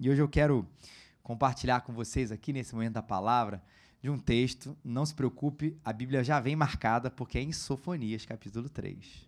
[0.00, 0.64] E hoje eu quero
[1.24, 3.60] compartilhar com vocês aqui nesse momento da palavra
[4.00, 4.76] de um texto.
[4.84, 9.26] Não se preocupe, a Bíblia já vem marcada porque é em Sofonias, capítulo 3.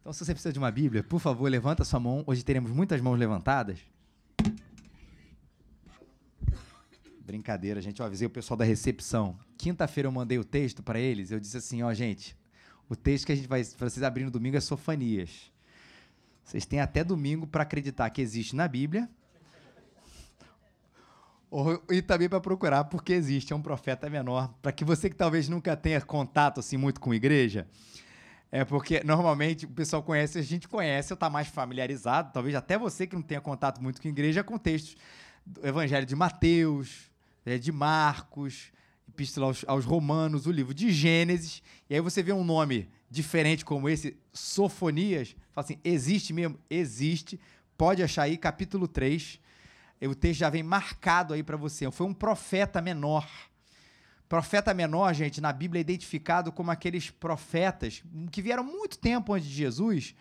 [0.00, 2.24] Então, se você precisa de uma Bíblia, por favor, levanta sua mão.
[2.26, 3.80] Hoje teremos muitas mãos levantadas.
[7.20, 8.00] Brincadeira, gente.
[8.00, 9.38] Eu avisei o pessoal da recepção.
[9.58, 11.30] Quinta-feira eu mandei o texto para eles.
[11.30, 12.34] Eu disse assim: ó, gente,
[12.88, 15.52] o texto que a gente vai para vocês abrir no domingo é Sofanias.
[16.42, 19.08] Vocês têm até domingo para acreditar que existe na Bíblia.
[21.54, 24.52] Ou, e também para procurar porque existe, é um profeta menor.
[24.60, 27.64] Para que você que talvez nunca tenha contato assim muito com igreja,
[28.50, 32.76] é porque normalmente o pessoal conhece, a gente conhece, ou está mais familiarizado, talvez até
[32.76, 34.96] você que não tenha contato muito com igreja, com textos
[35.46, 37.08] do Evangelho de Mateus,
[37.46, 38.72] é, de Marcos,
[39.08, 43.64] Epístola aos, aos, Romanos, o livro de Gênesis, e aí você vê um nome diferente
[43.64, 46.58] como esse, Sofonias, fala assim, existe mesmo?
[46.68, 47.38] Existe,
[47.78, 49.38] pode achar aí, capítulo 3,
[50.02, 53.26] o texto já vem marcado aí para você, foi um profeta menor,
[54.28, 59.48] profeta menor, gente, na Bíblia é identificado como aqueles profetas que vieram muito tempo antes
[59.48, 60.14] de Jesus,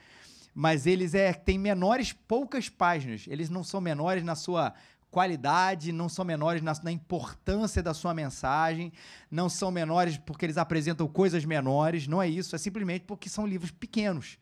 [0.53, 4.73] mas eles é, têm menores poucas páginas, eles não são menores na sua
[5.09, 8.91] qualidade, não são menores na, na, importância da sua mensagem,
[9.29, 13.45] não são menores porque eles apresentam coisas menores, não é isso, é simplesmente porque são
[13.45, 14.39] livros pequenos.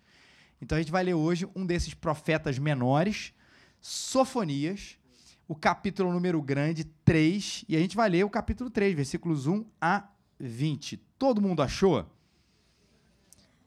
[0.61, 3.33] Então a gente vai ler hoje um desses profetas menores,
[3.81, 4.97] Sofonias,
[5.51, 9.65] o capítulo número grande, 3, e a gente vai ler o capítulo 3, versículos 1
[9.81, 10.07] a
[10.39, 10.95] 20.
[11.19, 12.09] Todo mundo achou?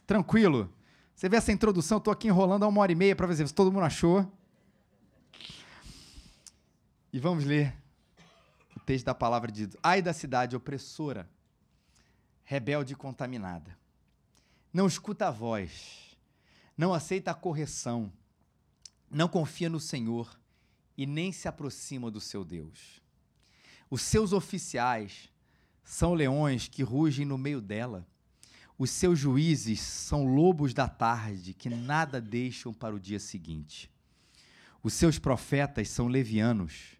[0.06, 0.72] Tranquilo?
[1.14, 3.52] Você vê essa introdução, estou aqui enrolando há uma hora e meia para ver se
[3.52, 4.26] todo mundo achou.
[7.12, 7.76] E vamos ler
[8.74, 9.78] o texto da palavra de Deus.
[9.82, 11.28] Ai da cidade opressora,
[12.44, 13.76] rebelde e contaminada.
[14.72, 16.16] Não escuta a voz,
[16.78, 18.10] não aceita a correção,
[19.10, 20.34] não confia no Senhor
[20.96, 23.02] e nem se aproxima do seu Deus.
[23.90, 25.30] Os seus oficiais
[25.82, 28.06] são leões que rugem no meio dela.
[28.78, 33.90] Os seus juízes são lobos da tarde que nada deixam para o dia seguinte.
[34.82, 36.94] Os seus profetas são levianos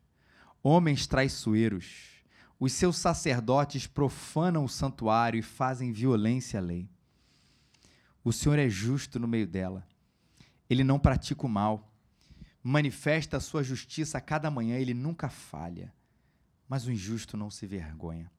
[0.65, 2.25] homens traiçoeiros.
[2.59, 6.89] Os seus sacerdotes profanam o santuário e fazem violência à lei.
[8.25, 9.87] O Senhor é justo no meio dela.
[10.71, 11.94] Ele não pratica o mal.
[12.67, 15.93] Manifesta a sua justiça a cada manhã, ele nunca falha.
[16.67, 18.33] Mas o injusto não se vergonha.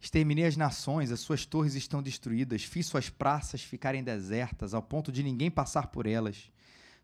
[0.00, 5.12] Exterminei as nações, as suas torres estão destruídas, fiz suas praças ficarem desertas, ao ponto
[5.12, 6.50] de ninguém passar por elas.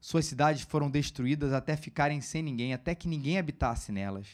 [0.00, 4.26] Suas cidades foram destruídas até ficarem sem ninguém, até que ninguém habitasse nelas.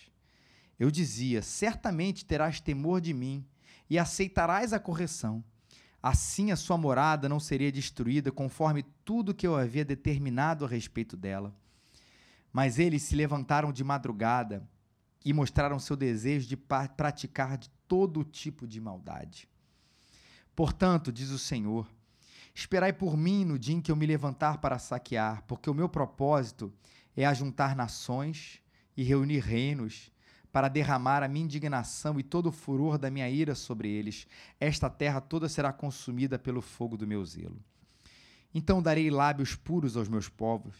[0.78, 3.44] Eu dizia: Certamente terás temor de mim
[3.90, 5.42] e aceitarás a correção.
[6.08, 11.16] Assim a sua morada não seria destruída, conforme tudo que eu havia determinado a respeito
[11.16, 11.52] dela.
[12.52, 14.62] Mas eles se levantaram de madrugada
[15.24, 19.48] e mostraram seu desejo de praticar de todo tipo de maldade.
[20.54, 21.88] Portanto, diz o Senhor,
[22.54, 25.88] Esperai por mim no dia em que eu me levantar para saquear, porque o meu
[25.88, 26.72] propósito
[27.16, 28.62] é ajuntar nações
[28.96, 30.12] e reunir reinos,
[30.56, 34.26] para derramar a minha indignação e todo o furor da minha ira sobre eles.
[34.58, 37.62] Esta terra toda será consumida pelo fogo do meu zelo.
[38.54, 40.74] Então darei lábios puros aos meus povos,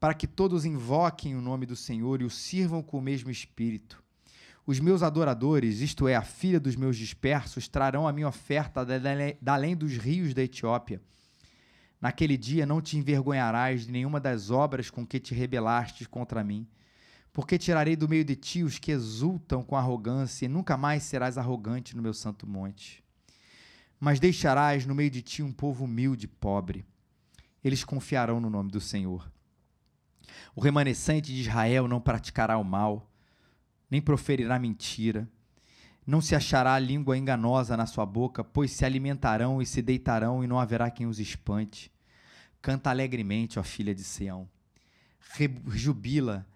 [0.00, 4.02] para que todos invoquem o nome do Senhor e o sirvam com o mesmo espírito.
[4.66, 9.54] Os meus adoradores, isto é, a filha dos meus dispersos, trarão a minha oferta da
[9.54, 11.00] além dos rios da Etiópia.
[12.00, 16.66] Naquele dia não te envergonharás de nenhuma das obras com que te rebelaste contra mim,
[17.32, 21.38] porque tirarei do meio de ti os que exultam com arrogância, e nunca mais serás
[21.38, 23.02] arrogante no meu santo monte.
[23.98, 26.84] Mas deixarás no meio de ti um povo humilde e pobre.
[27.62, 29.30] Eles confiarão no nome do Senhor.
[30.54, 33.08] O remanescente de Israel não praticará o mal
[33.92, 35.28] nem proferirá mentira.
[36.06, 40.46] Não se achará língua enganosa na sua boca, pois se alimentarão e se deitarão, e
[40.46, 41.92] não haverá quem os espante.
[42.62, 44.48] Canta alegremente, ó filha de Sião.
[45.34, 46.46] Rejubila,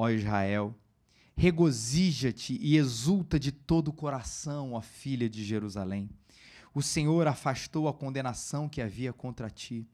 [0.00, 0.74] ó Israel.
[1.36, 6.08] Regozija-te e exulta de todo o coração, ó filha de Jerusalém.
[6.74, 9.86] O Senhor afastou a condenação que havia contra ti.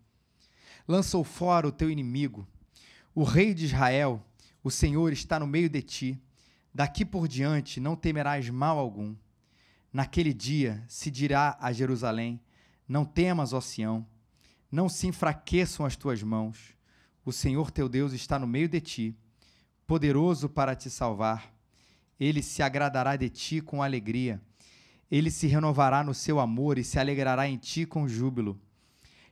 [0.87, 2.47] Lançou fora o teu inimigo.
[3.14, 4.25] O rei de Israel,
[4.62, 6.23] o Senhor está no meio de ti
[6.76, 9.17] Daqui por diante não temerás mal algum.
[9.91, 12.38] Naquele dia se dirá a Jerusalém:
[12.87, 14.06] Não temas, ó Sião,
[14.70, 16.76] não se enfraqueçam as tuas mãos.
[17.25, 19.17] O Senhor teu Deus está no meio de ti,
[19.87, 21.55] poderoso para te salvar.
[22.19, 24.41] Ele se agradará de ti com alegria.
[25.11, 28.61] Ele se renovará no seu amor e se alegrará em ti com júbilo.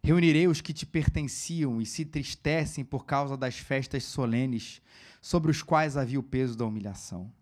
[0.02, 4.82] Reunirei os que te pertenciam e se tristecem por causa das festas solenes
[5.20, 7.32] sobre os quais havia o peso da humilhação.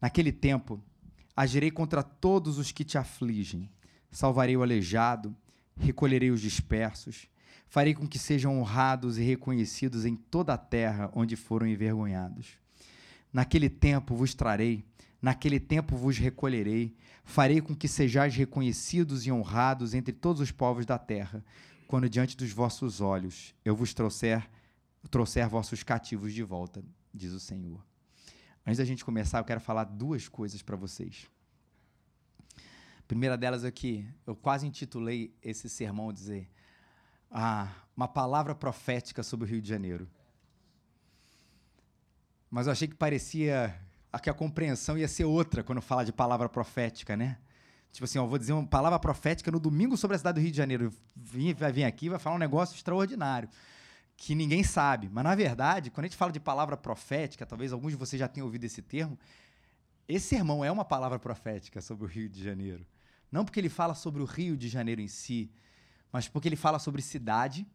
[0.00, 0.82] Naquele tempo,
[1.34, 3.70] agirei contra todos os que te afligem,
[4.10, 5.34] salvarei o aleijado,
[5.76, 7.26] recolherei os dispersos,
[7.70, 12.58] farei com que sejam honrados e reconhecidos em toda a terra onde foram envergonhados.
[13.32, 14.84] Naquele tempo vos trarei,
[15.22, 20.84] naquele tempo vos recolherei, farei com que sejais reconhecidos e honrados entre todos os povos
[20.84, 21.44] da terra,
[21.86, 24.50] quando diante dos vossos olhos eu vos trouxer,
[25.08, 26.82] trouxer vossos cativos de volta,
[27.14, 27.80] diz o Senhor.
[28.66, 31.30] Antes da gente começar, eu quero falar duas coisas para vocês.
[32.98, 36.50] A primeira delas é que eu quase intitulei esse sermão dizer
[37.30, 40.08] uma palavra profética sobre o Rio de Janeiro.
[42.50, 43.74] Mas eu achei que parecia
[44.22, 47.38] que a compreensão ia ser outra quando fala de palavra profética, né?
[47.92, 50.50] Tipo assim, eu vou dizer uma palavra profética no domingo sobre a cidade do Rio
[50.50, 50.92] de Janeiro.
[51.56, 53.48] Vai vir aqui vai falar um negócio extraordinário
[54.16, 55.08] que ninguém sabe.
[55.10, 58.28] Mas, na verdade, quando a gente fala de palavra profética, talvez alguns de vocês já
[58.28, 59.18] tenham ouvido esse termo,
[60.06, 62.86] esse sermão é uma palavra profética sobre o Rio de Janeiro.
[63.32, 65.50] Não porque ele fala sobre o Rio de Janeiro em si,
[66.12, 67.66] mas porque ele fala sobre cidade,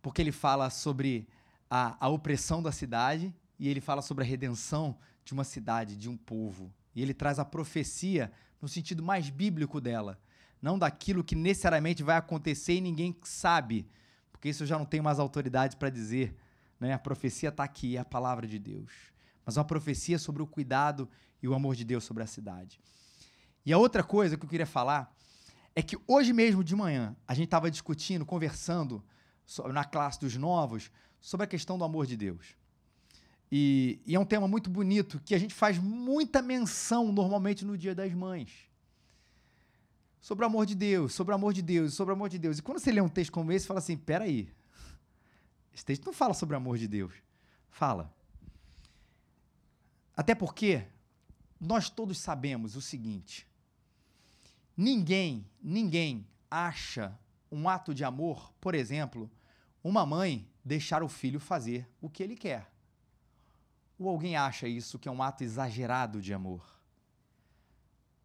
[0.00, 1.28] porque ele fala sobre
[1.70, 6.08] a, a opressão da cidade e ele fala sobre a redenção de uma cidade, de
[6.08, 6.72] um povo.
[6.94, 10.18] E ele traz a profecia no sentido mais bíblico dela,
[10.60, 13.86] não daquilo que necessariamente vai acontecer e ninguém sabe,
[14.32, 16.34] porque isso eu já não tenho mais autoridade para dizer.
[16.80, 16.92] Né?
[16.92, 18.92] A profecia está aqui, é a palavra de Deus.
[19.44, 21.08] Mas uma profecia sobre o cuidado
[21.42, 22.80] e o amor de Deus sobre a cidade.
[23.64, 25.14] E a outra coisa que eu queria falar
[25.78, 29.00] é que hoje mesmo de manhã a gente estava discutindo, conversando
[29.72, 30.90] na classe dos novos
[31.20, 32.56] sobre a questão do amor de Deus.
[33.48, 37.78] E, e, é um tema muito bonito que a gente faz muita menção normalmente no
[37.78, 38.68] Dia das Mães.
[40.20, 42.58] Sobre o amor de Deus, sobre o amor de Deus, sobre o amor de Deus.
[42.58, 44.52] E quando você lê um texto como esse, você fala assim: peraí,
[45.72, 47.14] esse texto não fala sobre o amor de Deus.
[47.70, 48.12] Fala.
[50.16, 50.84] Até porque
[51.60, 53.47] nós todos sabemos o seguinte:
[54.80, 57.18] Ninguém, ninguém acha
[57.50, 59.28] um ato de amor, por exemplo,
[59.82, 62.72] uma mãe deixar o filho fazer o que ele quer.
[63.98, 66.64] Ou alguém acha isso que é um ato exagerado de amor?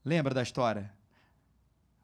[0.06, 0.94] Lembra da história?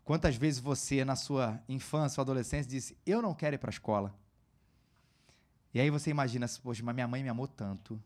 [0.03, 3.77] Quantas vezes você, na sua infância ou adolescência, disse: Eu não quero ir para a
[3.77, 4.19] escola?
[5.71, 8.01] E aí você imagina, poxa, mas minha mãe me amou tanto.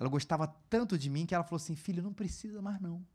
[0.00, 3.06] Ela gostava tanto de mim que ela falou assim: Filho, não precisa mais não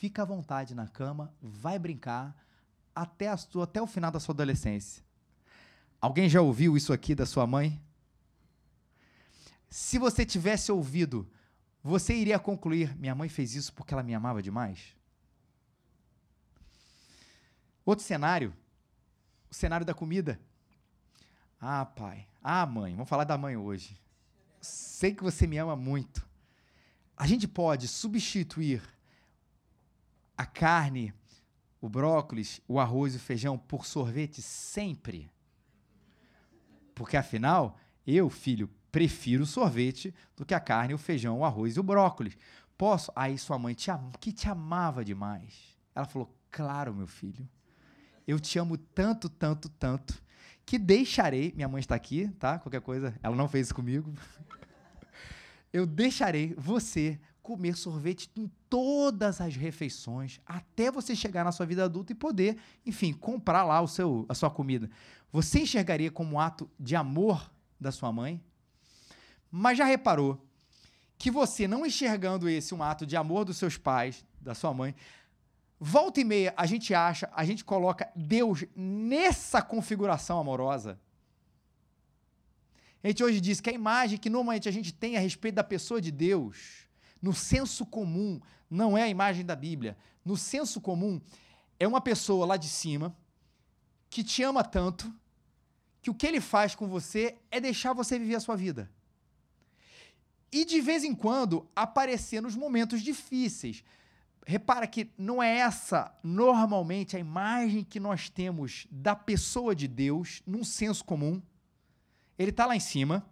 [0.00, 2.34] fica à vontade na cama, vai brincar
[2.94, 5.04] até, a sua, até o final da sua adolescência.
[6.00, 7.78] Alguém já ouviu isso aqui da sua mãe?
[9.68, 11.30] Se você tivesse ouvido,
[11.84, 14.96] você iria concluir: minha mãe fez isso porque ela me amava demais?
[17.84, 18.56] Outro cenário,
[19.50, 20.40] o cenário da comida.
[21.60, 22.26] Ah, pai.
[22.42, 22.94] Ah, mãe.
[22.94, 24.00] Vamos falar da mãe hoje.
[24.62, 26.26] Sei que você me ama muito.
[27.14, 28.82] A gente pode substituir
[30.40, 31.12] a carne,
[31.82, 35.30] o brócolis, o arroz e o feijão por sorvete sempre.
[36.94, 37.76] Porque afinal,
[38.06, 42.38] eu, filho, prefiro sorvete do que a carne, o feijão, o arroz e o brócolis.
[42.78, 43.12] Posso?
[43.14, 45.76] Aí sua mãe, te am que te amava demais.
[45.94, 47.46] Ela falou: Claro, meu filho.
[48.26, 50.22] Eu te amo tanto, tanto, tanto,
[50.64, 51.52] que deixarei.
[51.54, 52.58] Minha mãe está aqui, tá?
[52.58, 54.10] Qualquer coisa, ela não fez isso comigo.
[55.70, 61.84] Eu deixarei você comer sorvete em todas as refeições, até você chegar na sua vida
[61.84, 64.88] adulta e poder, enfim, comprar lá o seu, a sua comida.
[65.32, 68.40] Você enxergaria como um ato de amor da sua mãe?
[69.50, 70.46] Mas já reparou
[71.18, 74.94] que você não enxergando esse um ato de amor dos seus pais, da sua mãe,
[75.80, 81.00] volta e meia a gente acha, a gente coloca Deus nessa configuração amorosa.
[83.02, 85.64] A gente hoje diz que a imagem que normalmente a gente tem a respeito da
[85.64, 86.88] pessoa de Deus
[87.20, 89.96] no senso comum, não é a imagem da Bíblia.
[90.24, 91.20] No senso comum,
[91.78, 93.16] é uma pessoa lá de cima
[94.08, 95.12] que te ama tanto
[96.02, 98.90] que o que ele faz com você é deixar você viver a sua vida.
[100.52, 103.84] E de vez em quando aparecer nos momentos difíceis.
[104.46, 110.42] Repara que não é essa normalmente a imagem que nós temos da pessoa de Deus
[110.46, 111.40] num senso comum.
[112.38, 113.24] Ele está lá em cima,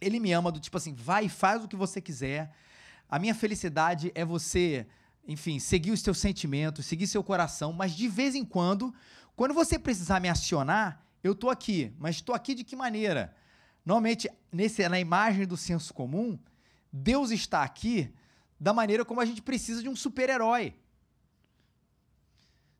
[0.00, 2.54] ele me ama do tipo assim, vai faz o que você quiser,
[3.14, 4.88] a minha felicidade é você,
[5.24, 8.92] enfim, seguir os seus sentimentos, seguir seu coração, mas de vez em quando,
[9.36, 11.94] quando você precisar me acionar, eu estou aqui.
[11.96, 13.32] Mas estou aqui de que maneira?
[13.86, 16.36] Normalmente, nesse, na imagem do senso comum,
[16.92, 18.12] Deus está aqui
[18.58, 20.74] da maneira como a gente precisa de um super-herói.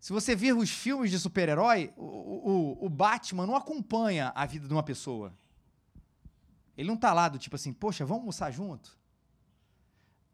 [0.01, 4.67] Se você vir os filmes de super-herói, o, o, o Batman não acompanha a vida
[4.67, 5.33] de uma pessoa.
[6.77, 9.04] Ele não tá lá do tipo assim, poxa, vamos almoçar junto?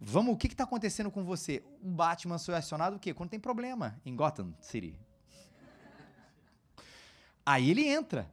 [0.01, 1.63] Vamos, o que está acontecendo com você?
[1.83, 3.13] O Batman foi acionado o quê?
[3.13, 4.99] Quando tem problema em Gotham City.
[7.45, 8.31] Aí ele entra,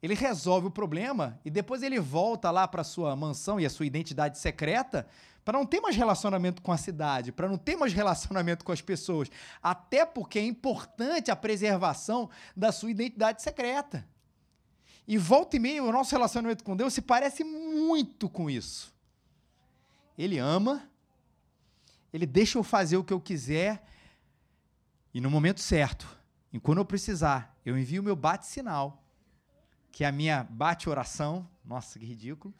[0.00, 3.86] ele resolve o problema e depois ele volta lá para sua mansão e a sua
[3.86, 5.08] identidade secreta
[5.44, 8.82] para não ter mais relacionamento com a cidade, para não ter mais relacionamento com as
[8.82, 9.28] pessoas,
[9.62, 14.06] até porque é importante a preservação da sua identidade secreta.
[15.06, 18.94] E volta e meia o nosso relacionamento com Deus se parece muito com isso.
[20.18, 20.86] Ele ama,
[22.12, 23.82] ele deixa eu fazer o que eu quiser
[25.12, 26.06] e no momento certo,
[26.52, 29.02] e quando eu precisar, eu envio o meu bate-sinal,
[29.90, 31.48] que é a minha bate-oração.
[31.64, 32.54] Nossa, que ridículo.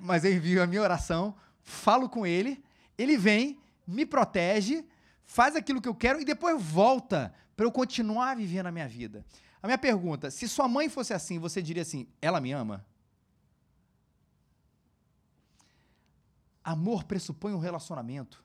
[0.00, 2.62] Mas eu envio a minha oração, falo com ele,
[2.96, 4.84] ele vem, me protege,
[5.24, 9.24] faz aquilo que eu quero e depois volta para eu continuar vivendo a minha vida.
[9.62, 12.84] A minha pergunta: se sua mãe fosse assim, você diria assim, ela me ama?
[16.62, 18.43] Amor pressupõe um relacionamento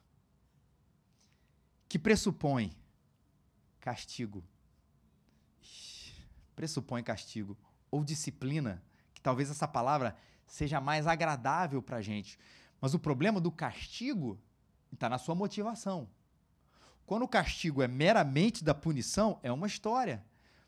[1.90, 2.70] que pressupõe
[3.80, 4.44] castigo.
[6.54, 7.58] Pressupõe castigo.
[7.90, 8.80] Ou disciplina,
[9.12, 10.16] que talvez essa palavra
[10.46, 12.38] seja mais agradável para a gente.
[12.80, 14.38] Mas o problema do castigo
[14.92, 16.08] está na sua motivação.
[17.04, 20.24] Quando o castigo é meramente da punição, é uma história.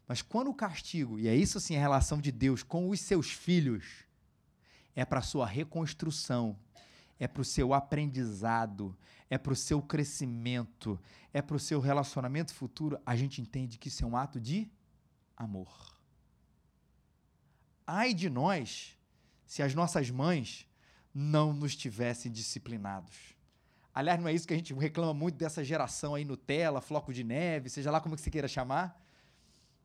[0.08, 3.30] Mas quando o castigo, e é isso assim a relação de Deus com os seus
[3.30, 4.04] filhos,
[4.92, 6.58] é para sua reconstrução,
[7.22, 8.98] é para o seu aprendizado,
[9.30, 11.00] é para o seu crescimento,
[11.32, 14.68] é para o seu relacionamento futuro, a gente entende que isso é um ato de
[15.36, 15.96] amor.
[17.86, 18.98] Ai de nós
[19.46, 20.68] se as nossas mães
[21.14, 23.36] não nos tivessem disciplinados.
[23.94, 27.22] Aliás, não é isso que a gente reclama muito dessa geração aí Nutella, floco de
[27.22, 29.00] neve, seja lá como que você queira chamar.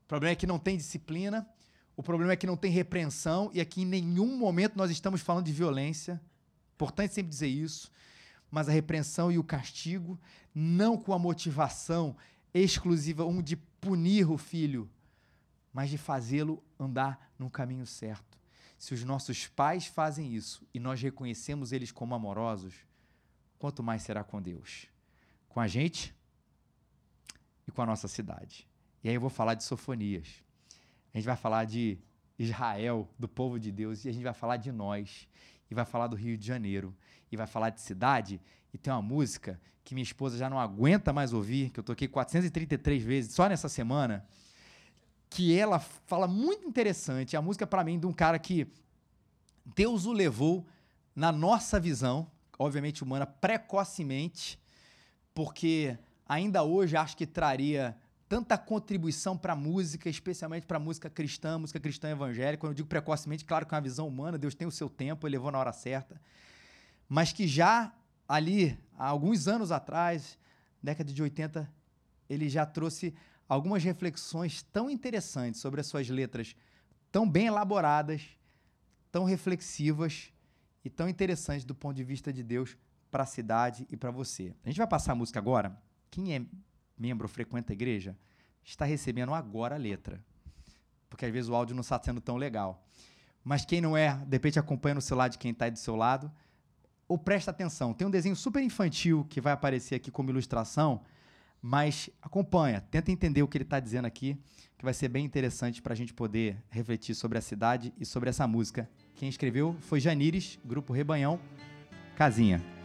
[0.06, 1.48] O problema é que não tem disciplina,
[1.96, 5.46] o problema é que não tem repreensão e aqui em nenhum momento nós estamos falando
[5.46, 6.20] de violência.
[6.78, 7.92] Importante sempre dizer isso
[8.50, 10.20] mas a repreensão e o castigo,
[10.54, 12.16] não com a motivação
[12.54, 14.90] exclusiva, um de punir o filho,
[15.74, 18.38] mas de fazê-lo andar no caminho certo.
[18.80, 22.74] Se os nossos pais fazem isso e nós reconhecemos eles como amorosos,
[23.60, 24.88] quanto mais será com Deus?
[25.50, 26.16] Com a gente
[27.68, 28.68] e com a nossa cidade.
[29.04, 30.44] E aí eu vou falar de Sofonias.
[31.14, 31.98] A gente vai falar de
[32.38, 35.28] Israel, do povo de Deus, e a gente vai falar de nós,
[35.70, 36.96] e vai falar do Rio de Janeiro
[37.32, 38.42] e vai falar de cidade,
[38.74, 42.08] e tem uma música que minha esposa já não aguenta mais ouvir, que eu toquei
[42.08, 44.26] 433 vezes só nessa semana,
[45.30, 48.68] que ela fala muito interessante, a música para mim de um cara que
[49.76, 50.66] Deus o levou
[51.16, 54.60] na nossa visão, obviamente humana, precocemente,
[55.34, 61.10] porque ainda hoje acho que traria tanta contribuição para a música, especialmente para a música
[61.10, 62.62] cristã, música cristã evangélica.
[62.62, 65.28] Quando eu digo precocemente, claro que é uma visão humana, Deus tem o seu tempo,
[65.28, 66.20] ele levou na hora certa
[67.08, 67.94] mas que já
[68.28, 70.38] ali, há alguns anos atrás,
[70.82, 71.72] década de 80,
[72.30, 73.16] ele já trouxe
[73.48, 76.56] algumas reflexões tão interessantes sobre as suas letras,
[77.12, 78.24] tão bem elaboradas,
[79.12, 80.34] tão reflexivas
[80.84, 82.76] e tão interessantes do ponto de vista de Deus
[83.10, 84.54] para a cidade e para você.
[84.66, 85.82] A gente vai passar a música agora.
[86.12, 86.42] Quem é
[86.98, 88.18] membro, frequenta a igreja,
[88.64, 90.24] está recebendo agora a letra.
[91.10, 92.86] Porque às vezes o áudio não está sendo tão legal.
[93.44, 96.32] Mas quem não é, de repente acompanha no celular de quem está do seu lado,
[97.08, 97.94] ou presta atenção.
[97.94, 101.02] Tem um desenho super infantil que vai aparecer aqui como ilustração,
[101.62, 104.38] mas acompanha, tenta entender o que ele está dizendo aqui,
[104.78, 108.30] que vai ser bem interessante para a gente poder refletir sobre a cidade e sobre
[108.30, 108.90] essa música.
[109.16, 111.40] Quem escreveu foi Janires, Grupo Rebanhão,
[112.16, 112.77] Casinha.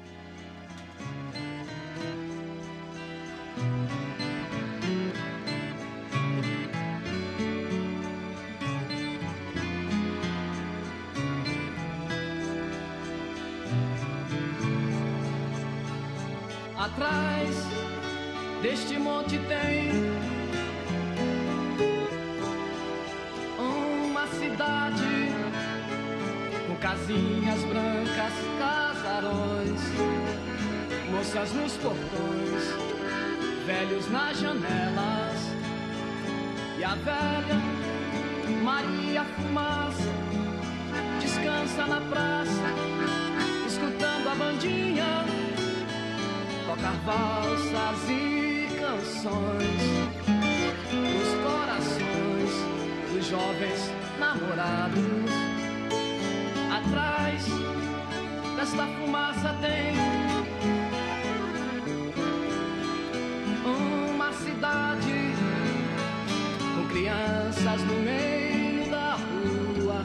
[67.62, 70.04] crianças no meio da rua,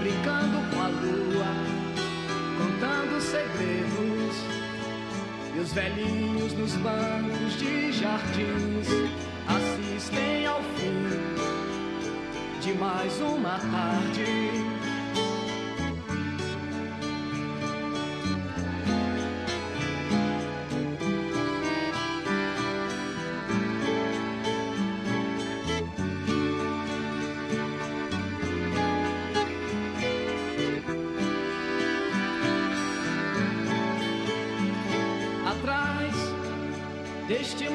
[0.00, 1.52] brincando com a lua,
[2.56, 4.36] contando segredos.
[5.54, 8.86] E os velhinhos nos bancos de jardins
[9.48, 10.94] assistem ao fim
[12.60, 14.67] de mais uma tarde.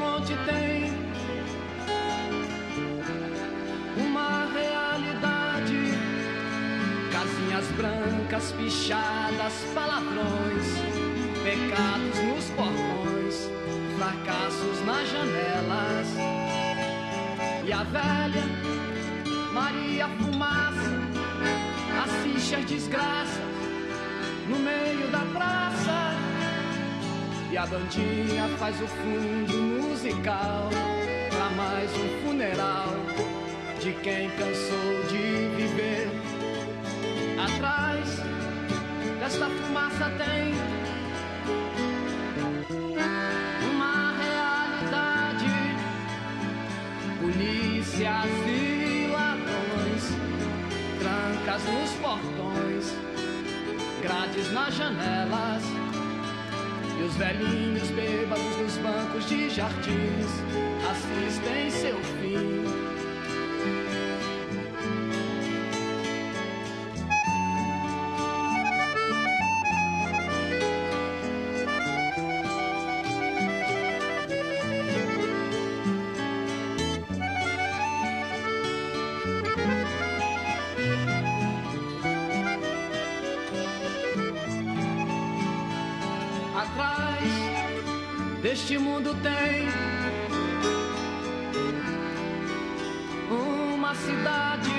[0.03, 0.91] Monte tem
[4.05, 5.79] uma realidade.
[7.11, 10.67] Casinhas brancas pichadas, palavrões,
[11.43, 13.49] pecados nos portões,
[13.97, 16.07] fracassos nas janelas.
[17.65, 18.43] E a velha
[19.53, 20.91] Maria Fumaça
[22.03, 23.43] assiste as desgraças
[24.49, 26.12] no meio da praça.
[27.53, 30.71] E a bandinha faz o fundo musical
[31.29, 32.95] pra mais um funeral
[33.79, 36.09] de quem cansou de viver.
[37.37, 38.09] Atrás
[39.19, 40.55] desta fumaça tem
[43.71, 45.45] uma realidade.
[47.21, 50.03] Polícias e ladrões,
[50.99, 52.97] trancas nos portões,
[54.01, 55.82] grades nas janelas.
[57.13, 60.31] Os velhinhos bêbados nos bancos de jardins
[60.89, 62.92] assistem seu fim.
[88.53, 89.67] Deste mundo tem
[93.27, 94.69] uma cidade.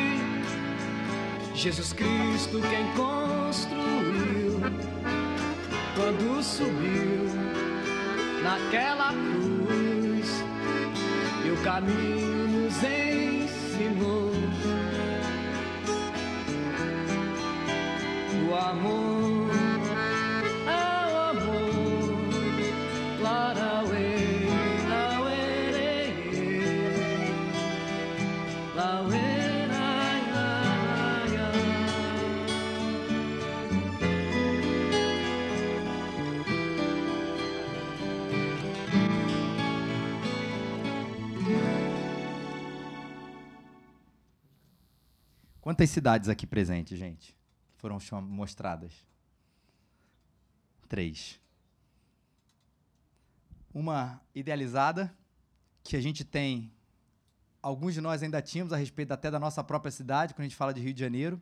[1.57, 4.61] Jesus Cristo quem construiu
[5.97, 7.25] quando subiu
[8.45, 10.45] naquela cruz
[11.45, 13.14] e o caminho nos ensinou
[45.65, 47.35] Quantas cidades aqui presentes, gente?
[47.79, 48.93] Foram mostradas?
[50.91, 51.41] Três.
[53.73, 55.11] Uma idealizada,
[55.83, 56.71] que a gente tem,
[57.63, 60.55] alguns de nós ainda tínhamos a respeito até da nossa própria cidade, quando a gente
[60.55, 61.41] fala de Rio de Janeiro.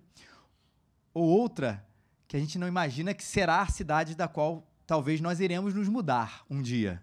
[1.13, 1.85] Ou outra,
[2.29, 5.89] que a gente não imagina que será a cidade da qual talvez nós iremos nos
[5.89, 7.03] mudar um dia.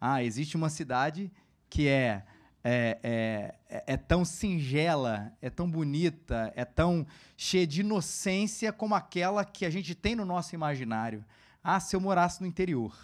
[0.00, 1.30] Ah, existe uma cidade
[1.70, 2.26] que é
[2.64, 8.94] é, é, é- é tão singela, é tão bonita, é tão cheia de inocência como
[8.94, 11.24] aquela que a gente tem no nosso imaginário.
[11.62, 12.96] Ah, se eu morasse no interior.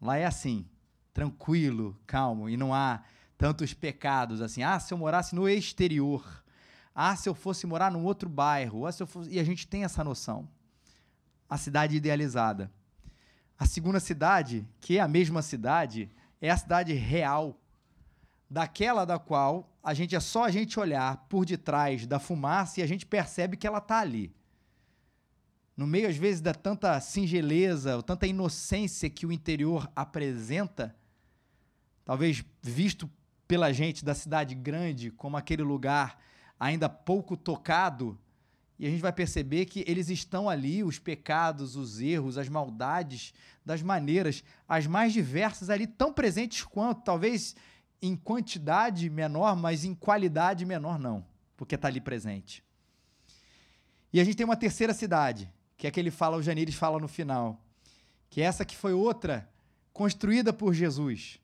[0.00, 0.66] Lá é assim,
[1.12, 3.02] tranquilo, calmo, e não há
[3.38, 4.62] tantos pecados assim.
[4.62, 6.44] Ah, se eu morasse no exterior.
[6.94, 8.86] Ah, se eu fosse morar num outro bairro.
[8.86, 9.30] Ah, se eu fosse...
[9.30, 10.48] E a gente tem essa noção.
[11.48, 12.70] A cidade idealizada.
[13.58, 16.10] A segunda cidade, que é a mesma cidade,
[16.40, 17.58] é a cidade real
[18.48, 22.82] daquela da qual a gente é só a gente olhar por detrás da fumaça e
[22.82, 24.34] a gente percebe que ela está ali.
[25.76, 30.96] No meio, às vezes, da tanta singeleza, ou tanta inocência que o interior apresenta,
[32.04, 33.10] talvez visto
[33.46, 36.18] pela gente da cidade grande como aquele lugar
[36.58, 38.18] ainda pouco tocado,
[38.78, 43.32] e a gente vai perceber que eles estão ali, os pecados, os erros, as maldades,
[43.64, 47.54] das maneiras, as mais diversas ali, tão presentes quanto, talvez
[48.00, 51.24] em quantidade menor, mas em qualidade menor não,
[51.56, 52.62] porque está ali presente.
[54.12, 56.98] E a gente tem uma terceira cidade, que é que ele fala, o Janires fala
[56.98, 57.60] no final,
[58.30, 59.48] que é essa que foi outra
[59.92, 61.40] construída por Jesus,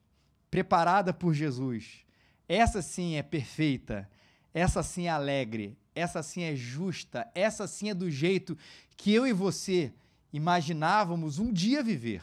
[0.50, 2.04] preparada por Jesus.
[2.48, 4.08] Essa sim é perfeita,
[4.52, 8.56] essa sim é alegre, essa sim é justa, essa sim é do jeito
[8.96, 9.92] que eu e você
[10.32, 12.22] imaginávamos um dia viver.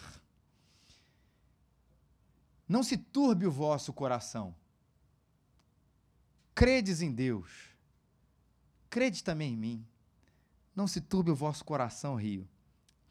[2.70, 4.56] Não se turbe o vosso coração.
[6.54, 7.50] Credes em Deus.
[8.92, 9.88] Crede também em mim.
[10.76, 12.48] Não se turbe o vosso coração, Rio.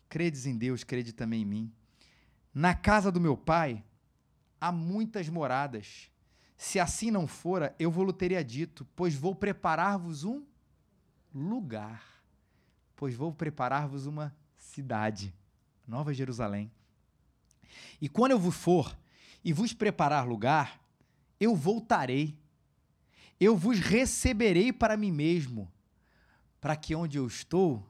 [0.08, 1.72] Credes em Deus, crede também em mim.
[2.54, 3.84] Na casa do meu pai
[4.60, 6.08] há muitas moradas.
[6.56, 10.44] Se assim não fora, eu vou teria dito, pois vou preparar-vos um
[11.34, 12.04] lugar.
[12.94, 15.34] Pois vou preparar-vos uma cidade,
[15.86, 16.70] Nova Jerusalém.
[18.00, 18.96] E quando eu vos for
[19.44, 20.80] e vos preparar lugar,
[21.38, 22.36] eu voltarei.
[23.40, 25.70] Eu vos receberei para mim mesmo,
[26.60, 27.86] para que onde eu estou,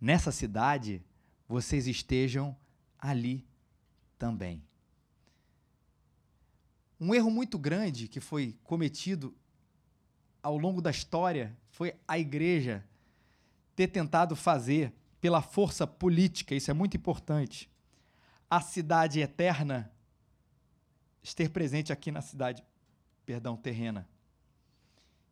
[0.00, 1.02] nessa cidade,
[1.48, 2.54] vocês estejam
[2.98, 3.46] ali
[4.18, 4.62] também.
[7.00, 9.34] Um erro muito grande que foi cometido
[10.42, 12.84] ao longo da história foi a igreja
[13.74, 17.70] ter tentado fazer pela força política, isso é muito importante,
[18.50, 19.90] a cidade eterna
[21.34, 22.62] ter presente aqui na cidade,
[23.24, 24.08] perdão, terrena.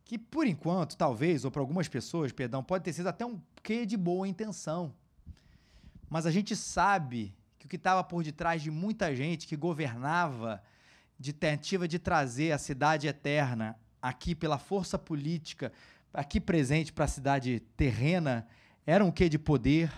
[0.05, 3.85] Que por enquanto, talvez, ou para algumas pessoas, perdão, pode ter sido até um quê
[3.85, 4.95] de boa intenção.
[6.09, 10.63] Mas a gente sabe que o que estava por detrás de muita gente que governava
[11.19, 15.73] de tentativa de trazer a cidade eterna aqui pela força política,
[16.13, 18.47] aqui presente para a cidade terrena,
[18.87, 19.93] era um quê de poder,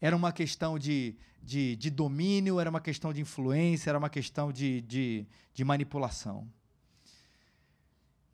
[0.00, 4.52] era uma questão de, de, de domínio, era uma questão de influência, era uma questão
[4.52, 6.46] de, de, de manipulação.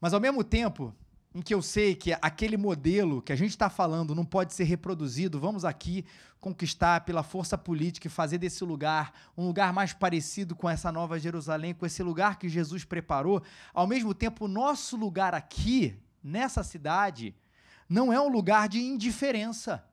[0.00, 0.94] Mas ao mesmo tempo
[1.36, 4.64] em que eu sei que aquele modelo que a gente está falando não pode ser
[4.64, 6.02] reproduzido, vamos aqui
[6.40, 11.18] conquistar pela força política e fazer desse lugar um lugar mais parecido com essa nova
[11.18, 13.42] Jerusalém, com esse lugar que Jesus preparou.
[13.74, 17.34] Ao mesmo tempo, o nosso lugar aqui, nessa cidade,
[17.86, 19.84] não é um lugar de indiferença.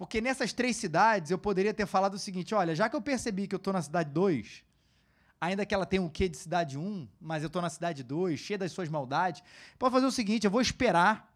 [0.00, 3.46] Porque nessas três cidades eu poderia ter falado o seguinte: olha, já que eu percebi
[3.46, 4.64] que eu estou na cidade 2,
[5.38, 8.02] ainda que ela tenha um quê de cidade 1, um, mas eu estou na cidade
[8.02, 9.42] 2, cheia das suas maldades,
[9.78, 11.30] pode fazer o seguinte: eu vou esperar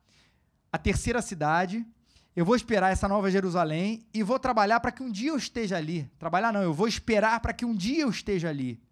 [0.72, 1.87] a terceira cidade,
[2.35, 5.77] eu vou esperar essa nova Jerusalém e vou trabalhar para que um dia eu esteja
[5.77, 6.11] ali.
[6.18, 8.83] Trabalhar não, eu vou esperar para que um dia eu esteja ali.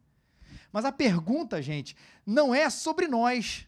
[0.70, 3.66] Mas a pergunta, gente, não é sobre nós.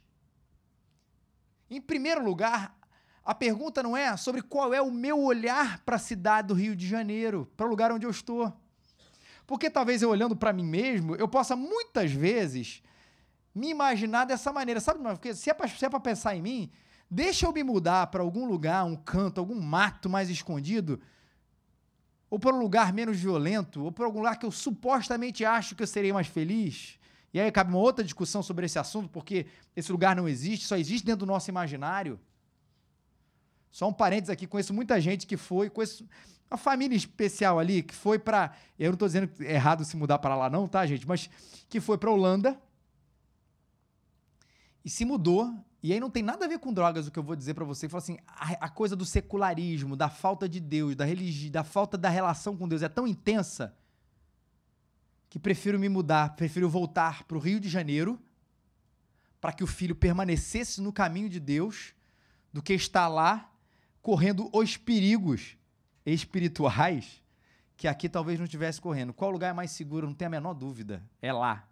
[1.70, 2.76] Em primeiro lugar,
[3.24, 6.76] a pergunta não é sobre qual é o meu olhar para a cidade do Rio
[6.76, 8.52] de Janeiro, para o lugar onde eu estou.
[9.46, 12.82] Porque talvez eu olhando para mim mesmo, eu possa muitas vezes
[13.54, 14.80] me imaginar dessa maneira.
[14.80, 16.70] Sabe, porque se é para é pensar em mim,
[17.10, 21.00] deixa eu me mudar para algum lugar, um canto, algum mato mais escondido,
[22.28, 25.82] ou para um lugar menos violento, ou para algum lugar que eu supostamente acho que
[25.82, 26.98] eu serei mais feliz.
[27.32, 30.76] E aí cabe uma outra discussão sobre esse assunto, porque esse lugar não existe, só
[30.76, 32.20] existe dentro do nosso imaginário.
[33.74, 36.08] Só um parênteses aqui, conheço muita gente que foi, conheço
[36.48, 40.20] uma família especial ali que foi para, eu não estou dizendo é errado se mudar
[40.20, 41.28] para lá não, tá, gente, mas
[41.68, 42.56] que foi para Holanda
[44.84, 47.22] e se mudou, e aí não tem nada a ver com drogas o que eu
[47.24, 50.94] vou dizer para você, fala assim, a, a, coisa do secularismo, da falta de Deus,
[50.94, 53.76] da religião, da falta da relação com Deus é tão intensa
[55.28, 58.22] que prefiro me mudar, prefiro voltar para o Rio de Janeiro
[59.40, 61.92] para que o filho permanecesse no caminho de Deus
[62.52, 63.50] do que estar lá
[64.04, 65.56] correndo os perigos
[66.04, 67.22] espirituais
[67.74, 69.14] que aqui talvez não estivesse correndo.
[69.14, 70.06] Qual lugar é mais seguro?
[70.06, 71.02] Não tem a menor dúvida.
[71.22, 71.66] É lá.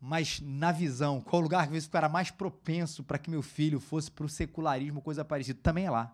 [0.00, 4.10] Mas na visão, qual lugar que vezes era mais propenso para que meu filho fosse
[4.10, 5.60] para o secularismo, coisa parecida?
[5.62, 6.12] Também é lá.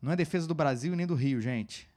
[0.00, 1.88] Não é defesa do Brasil nem do Rio, gente.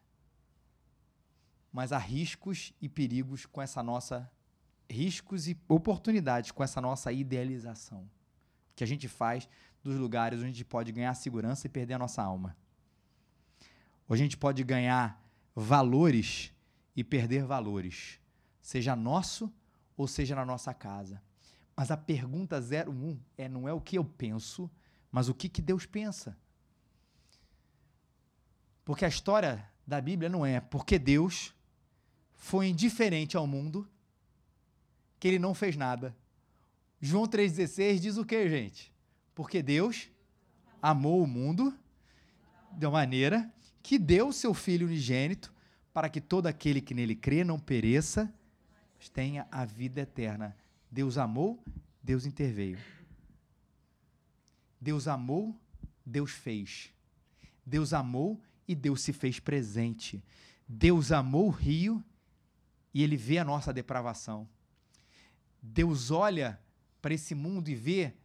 [1.70, 4.32] Mas há riscos e perigos com essa nossa
[4.90, 8.08] riscos e oportunidades com essa nossa idealização
[8.76, 9.48] que a gente faz
[9.90, 12.58] dos lugares onde a gente pode ganhar segurança e perder a nossa alma.
[14.08, 15.24] Ou a gente pode ganhar
[15.56, 16.52] valores
[16.96, 18.20] e perder valores,
[18.62, 19.54] seja nosso
[19.96, 21.22] ou seja na nossa casa.
[21.76, 24.70] Mas a pergunta 01 é não é o que eu penso,
[25.12, 26.38] mas o que, que Deus pensa.
[28.84, 31.54] Porque a história da Bíblia não é porque Deus
[32.34, 33.88] foi indiferente ao mundo
[35.20, 36.16] que ele não fez nada
[37.06, 38.92] João 3,16 diz o que, gente?
[39.36, 40.10] Porque Deus
[40.82, 41.78] amou o mundo
[42.72, 45.54] de maneira que deu o seu Filho unigênito
[45.94, 48.34] para que todo aquele que nele crê não pereça,
[48.98, 50.56] mas tenha a vida eterna.
[50.90, 51.64] Deus amou,
[52.02, 52.80] Deus interveio.
[54.80, 55.56] Deus amou,
[56.06, 56.92] Deus fez.
[57.66, 60.24] Deus amou e Deus se fez presente.
[60.68, 62.04] Deus amou o rio
[62.94, 64.48] e ele vê a nossa depravação.
[65.62, 66.60] Deus olha
[67.02, 68.18] para esse mundo e ver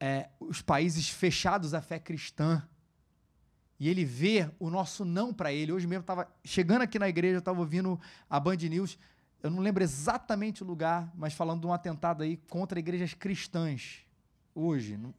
[0.00, 2.62] é, os países fechados à fé cristã.
[3.80, 5.72] E ele vê o nosso não para ele.
[5.72, 8.98] Hoje mesmo estava chegando aqui na igreja, estava ouvindo a Band News.
[9.42, 14.00] Eu não lembro exatamente o lugar, mas falando de um atentado aí contra igrejas cristãs.
[14.52, 15.14] Hoje, no,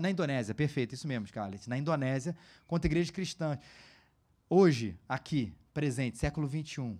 [0.00, 1.68] na Indonésia, perfeito, isso mesmo, Scarlett.
[1.68, 3.58] Na Indonésia, contra igrejas cristãs.
[4.50, 6.98] Hoje, aqui, presente, século 21,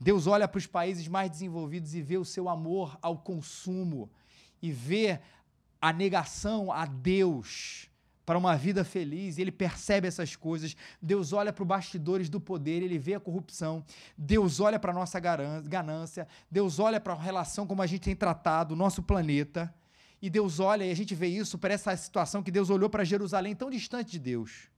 [0.00, 4.10] Deus olha para os países mais desenvolvidos e vê o seu amor ao consumo
[4.60, 5.20] e vê
[5.82, 7.90] a negação a Deus
[8.24, 10.76] para uma vida feliz, ele percebe essas coisas.
[11.02, 13.84] Deus olha para os bastidores do poder, ele vê a corrupção.
[14.16, 16.28] Deus olha para a nossa ganância.
[16.48, 19.74] Deus olha para a relação como a gente tem tratado o nosso planeta.
[20.22, 23.02] E Deus olha, e a gente vê isso para essa situação que Deus olhou para
[23.02, 24.70] Jerusalém tão distante de Deus.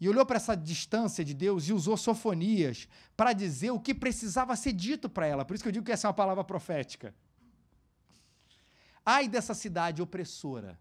[0.00, 4.54] E olhou para essa distância de Deus e usou sofonias para dizer o que precisava
[4.54, 5.44] ser dito para ela.
[5.44, 7.12] Por isso que eu digo que essa é uma palavra profética.
[9.08, 10.76] Ai dessa cidade opressora,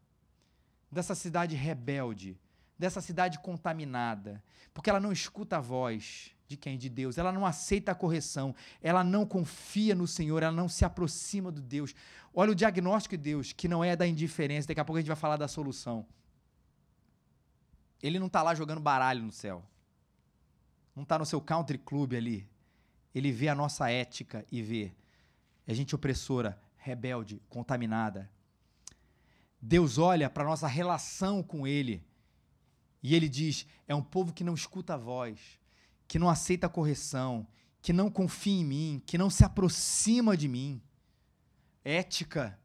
[0.92, 2.36] dessa cidade rebelde,
[2.78, 6.78] dessa cidade contaminada, porque ela não escuta a voz de quem?
[6.78, 7.18] De Deus.
[7.20, 11.62] Ela não aceita a correção, ela não confia no Senhor, ela não se aproxima do
[11.62, 11.96] Deus.
[12.34, 15.08] Olha o diagnóstico de Deus, que não é da indiferença, daqui a pouco a gente
[15.08, 16.06] vai falar da solução.
[18.02, 19.64] Ele não está lá jogando baralho no céu.
[20.96, 22.48] Não está no seu country club ali.
[23.14, 24.92] Ele vê a nossa ética e vê
[25.68, 28.30] a gente opressora, rebelde, contaminada.
[29.60, 32.06] Deus olha para a nossa relação com Ele
[33.02, 35.60] e Ele diz: é um povo que não escuta a voz,
[36.08, 37.48] que não aceita a correção,
[37.82, 40.80] que não confia em mim, que não se aproxima de mim.
[41.84, 42.60] Ética,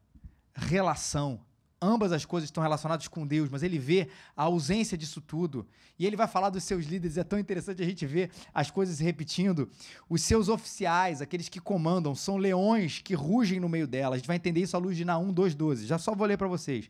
[0.53, 1.43] relação,
[1.81, 5.67] ambas as coisas estão relacionadas com Deus, mas ele vê a ausência disso tudo.
[5.97, 8.97] E ele vai falar dos seus líderes, é tão interessante a gente ver as coisas
[8.97, 9.69] se repetindo.
[10.07, 14.15] Os seus oficiais, aqueles que comandam, são leões que rugem no meio dela.
[14.15, 15.85] A gente vai entender isso à luz de Naum 2,12.
[15.85, 16.89] Já só vou ler para vocês.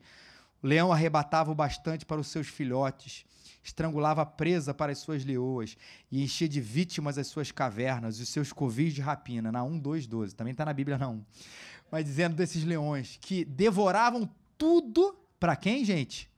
[0.61, 3.25] O leão arrebatava o bastante para os seus filhotes,
[3.63, 5.75] estrangulava a presa para as suas leoas
[6.11, 9.51] e enchia de vítimas as suas cavernas e os seus covis de rapina.
[9.51, 10.33] Naum 2,12.
[10.33, 11.23] Também está na Bíblia Naum.
[11.91, 14.29] Mas dizendo desses leões que devoravam
[14.61, 16.29] tudo para quem, gente?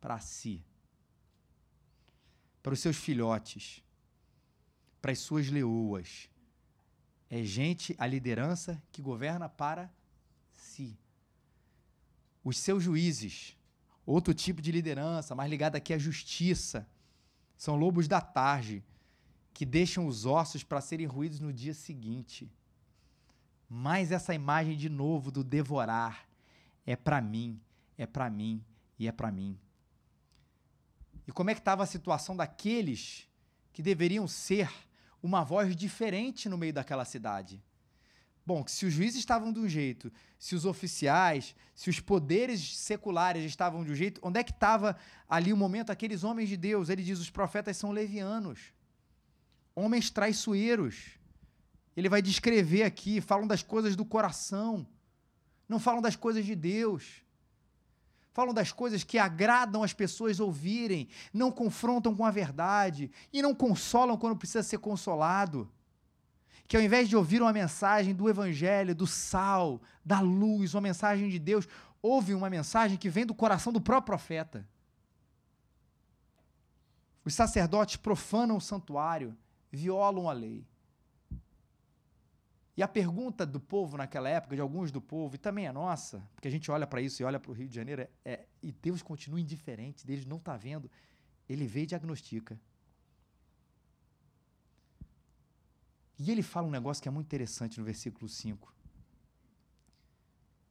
[0.00, 0.64] Para si.
[2.62, 3.82] Para os seus filhotes.
[5.00, 6.30] Para as suas leoas.
[7.28, 9.92] É gente, a liderança que governa para
[10.52, 10.96] si.
[12.44, 13.56] Os seus juízes,
[14.06, 16.88] outro tipo de liderança, mais ligada aqui à justiça,
[17.56, 18.84] são lobos da tarde,
[19.52, 22.48] que deixam os ossos para serem ruídos no dia seguinte.
[23.68, 26.28] Mas essa imagem de novo do devorar
[26.86, 27.60] é para mim,
[28.02, 28.64] é para mim
[28.98, 29.58] e é para mim.
[31.26, 33.28] E como é que estava a situação daqueles
[33.72, 34.70] que deveriam ser
[35.22, 37.62] uma voz diferente no meio daquela cidade?
[38.44, 43.44] Bom, se os juízes estavam de um jeito, se os oficiais, se os poderes seculares
[43.44, 44.96] estavam de um jeito, onde é que estava
[45.28, 46.88] ali o momento aqueles homens de Deus?
[46.88, 48.72] Ele diz: os profetas são levianos,
[49.76, 51.18] homens traiçoeiros.
[51.96, 54.84] Ele vai descrever aqui, falam das coisas do coração,
[55.68, 57.21] não falam das coisas de Deus.
[58.32, 63.54] Falam das coisas que agradam as pessoas ouvirem, não confrontam com a verdade e não
[63.54, 65.70] consolam quando precisa ser consolado.
[66.66, 71.28] Que ao invés de ouvir uma mensagem do Evangelho, do sal, da luz, uma mensagem
[71.28, 71.68] de Deus,
[72.00, 74.66] ouve uma mensagem que vem do coração do próprio profeta.
[77.24, 79.36] Os sacerdotes profanam o santuário,
[79.70, 80.66] violam a lei.
[82.82, 86.28] E a pergunta do povo naquela época, de alguns do povo, e também a nossa,
[86.34, 88.46] porque a gente olha para isso e olha para o Rio de Janeiro, é, é,
[88.60, 90.90] e Deus continua indiferente, Deus não está vendo,
[91.48, 92.60] ele vê e diagnostica.
[96.18, 98.74] E ele fala um negócio que é muito interessante no versículo 5.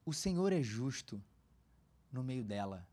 [0.06, 1.24] O Senhor é justo
[2.12, 2.86] no meio dela.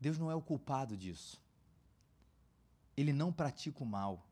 [0.00, 1.42] Deus não é o culpado disso.
[2.96, 4.24] Ele não pratica o mal.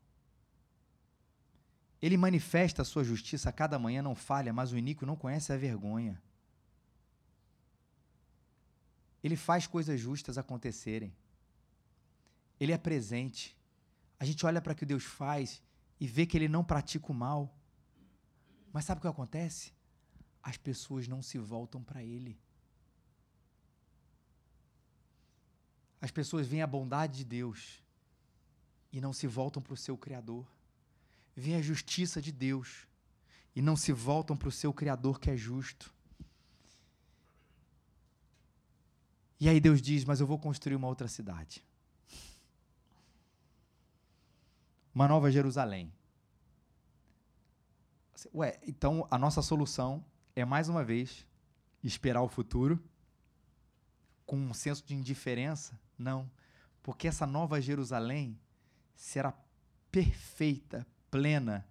[2.05, 5.51] Ele manifesta a sua justiça a cada manhã, não falha, mas o iníquo não conhece
[5.51, 6.21] a vergonha.
[9.23, 11.11] Ele faz coisas justas acontecerem.
[12.59, 13.57] Ele é presente.
[14.19, 15.63] A gente olha para o que Deus faz
[15.99, 17.51] e vê que ele não pratica o mal.
[18.71, 19.73] Mas sabe o que acontece?
[20.43, 22.39] As pessoas não se voltam para ele.
[25.99, 27.83] As pessoas veem a bondade de Deus
[28.91, 30.54] e não se voltam para o seu Criador.
[31.35, 32.87] Veem a justiça de Deus
[33.55, 35.93] e não se voltam para o seu Criador que é justo.
[39.39, 41.63] E aí Deus diz: Mas eu vou construir uma outra cidade.
[44.93, 45.91] Uma nova Jerusalém.
[48.33, 50.03] Ué, então a nossa solução
[50.35, 51.27] é mais uma vez
[51.83, 52.81] esperar o futuro
[54.25, 55.79] com um senso de indiferença?
[55.97, 56.29] Não,
[56.81, 58.39] porque essa nova Jerusalém
[58.95, 59.33] será
[59.91, 61.65] perfeita, plena,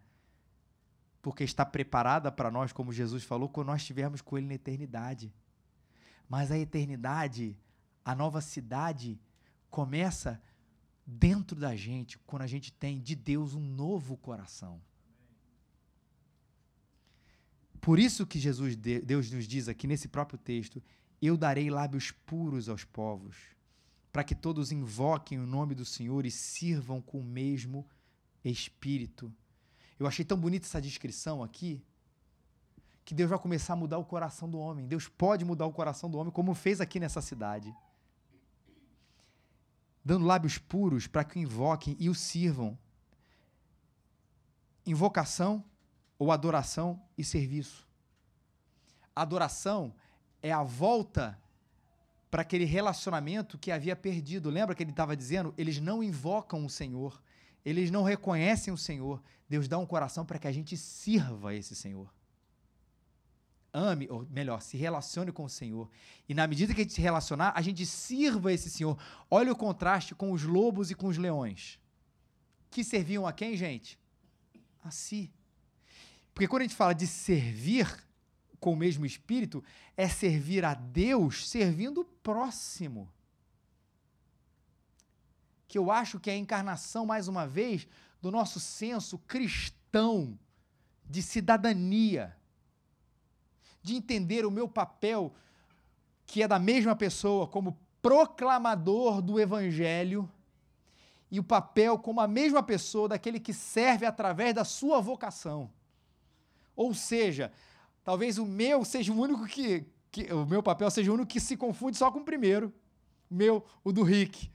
[1.21, 5.31] porque está preparada para nós, como Jesus falou, quando nós estivermos com Ele na eternidade.
[6.27, 7.55] Mas a eternidade,
[8.03, 9.21] a nova cidade,
[9.71, 10.41] começa
[11.07, 14.81] dentro da gente, quando a gente tem de Deus um novo coração.
[17.83, 20.83] Por isso que Jesus, de- Deus nos diz aqui nesse próprio texto:
[21.21, 23.37] Eu darei lábios puros aos povos,
[24.11, 27.87] para que todos invoquem o nome do Senhor e sirvam com o mesmo
[28.51, 29.33] espírito.
[29.99, 31.83] Eu achei tão bonita essa descrição aqui,
[33.05, 34.87] que Deus vai começar a mudar o coração do homem.
[34.87, 37.75] Deus pode mudar o coração do homem, como fez aqui nessa cidade.
[40.05, 42.79] Dando lábios puros para que o invoquem e o sirvam.
[44.87, 45.65] Invocação
[46.19, 47.87] ou adoração e serviço.
[49.15, 49.95] Adoração
[50.43, 51.39] é a volta
[52.31, 54.51] para aquele relacionamento que havia perdido.
[54.51, 55.55] Lembra que ele estava dizendo?
[55.57, 57.23] Eles não invocam o Senhor,
[57.65, 59.23] eles não reconhecem o Senhor.
[59.49, 62.13] Deus dá um coração para que a gente sirva esse Senhor.
[63.73, 65.91] Ame, ou melhor, se relacione com o Senhor.
[66.29, 68.97] E na medida que a gente se relacionar, a gente sirva esse Senhor.
[69.31, 71.81] Olha o contraste com os lobos e com os leões.
[72.71, 73.99] Que serviam a quem, gente?
[74.83, 75.33] A si.
[76.33, 78.05] Porque quando a gente fala de servir
[78.61, 79.63] com o mesmo espírito,
[79.97, 83.13] é servir a Deus servindo o próximo.
[85.67, 87.87] Que eu acho que é a encarnação, mais uma vez,
[88.21, 90.39] do nosso senso cristão
[91.05, 92.37] de cidadania,
[93.83, 95.35] de entender o meu papel,
[96.27, 100.31] que é da mesma pessoa, como proclamador do evangelho,
[101.31, 105.71] e o papel como a mesma pessoa daquele que serve através da sua vocação.
[106.77, 107.53] Ou seja,
[108.03, 111.41] talvez o meu seja o único que, que o meu papel seja o único que
[111.41, 112.73] se confunde só com o primeiro,
[113.29, 114.51] meu, o do Rick,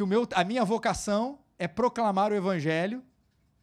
[0.00, 3.04] que o meu, a minha vocação é proclamar o evangelho.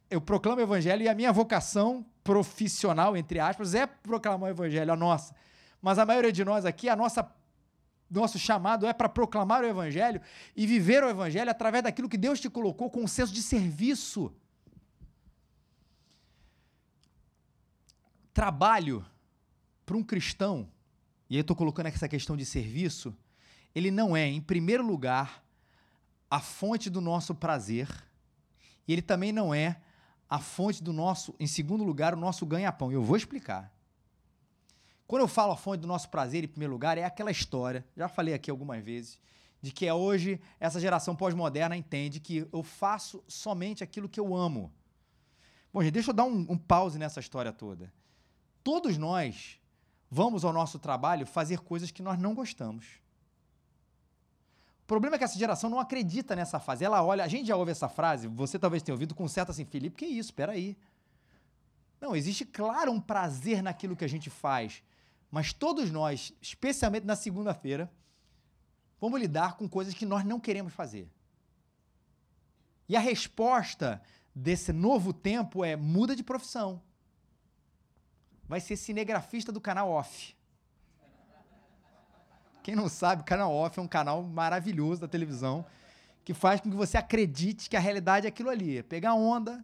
[0.07, 4.93] Eu proclamo o evangelho e a minha vocação profissional, entre aspas, é proclamar o evangelho,
[4.93, 5.35] a nossa.
[5.81, 7.27] Mas a maioria de nós aqui, a nossa
[8.07, 10.21] nosso chamado é para proclamar o evangelho
[10.55, 14.31] e viver o evangelho através daquilo que Deus te colocou com um senso de serviço.
[18.31, 19.03] Trabalho
[19.87, 20.69] para um cristão,
[21.27, 23.11] e aí eu estou colocando essa questão de serviço,
[23.73, 25.46] ele não é, em primeiro lugar,
[26.29, 27.87] a fonte do nosso prazer,
[28.87, 29.81] e ele também não é
[30.29, 32.91] a fonte do nosso, em segundo lugar, o nosso ganha-pão.
[32.91, 33.73] Eu vou explicar.
[35.07, 38.09] Quando eu falo a fonte do nosso prazer, em primeiro lugar, é aquela história, já
[38.09, 39.17] falei aqui algumas vezes,
[39.61, 44.35] de que é hoje essa geração pós-moderna entende que eu faço somente aquilo que eu
[44.35, 44.71] amo.
[45.71, 47.91] Bom, gente, deixa eu dar um, um pause nessa história toda.
[48.63, 49.59] Todos nós
[50.11, 52.85] vamos ao nosso trabalho fazer coisas que nós não gostamos.
[54.87, 56.85] O problema é que essa geração não acredita nessa fase.
[56.85, 59.65] Ela olha, a gente já ouve essa frase, você talvez tenha ouvido com certo assim,
[59.65, 60.77] Felipe, que isso, espera aí.
[61.99, 64.81] Não, existe claro um prazer naquilo que a gente faz,
[65.29, 67.91] mas todos nós, especialmente na segunda-feira,
[68.97, 71.11] vamos lidar com coisas que nós não queremos fazer.
[72.87, 74.01] E a resposta
[74.33, 76.81] desse novo tempo é muda de profissão.
[78.47, 80.36] Vai ser cinegrafista do canal Off.
[82.67, 85.65] Quem não sabe, o canal Off é um canal maravilhoso da televisão
[86.25, 88.79] que faz com que você acredite que a realidade é aquilo ali.
[88.79, 89.63] É pegar onda,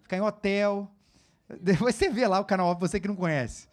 [0.00, 0.88] ficar em hotel.
[1.60, 3.68] Depois você vê lá o canal Off, você que não conhece.